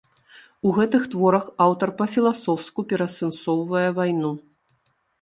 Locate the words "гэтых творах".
0.77-1.45